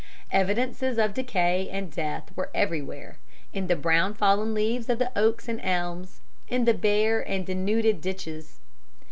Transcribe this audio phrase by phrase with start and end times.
[0.31, 3.19] Evidences of decay and death were everywhere
[3.53, 8.01] in the brown fallen leaves of the oaks and elms; in the bare and denuded
[8.01, 8.57] ditches.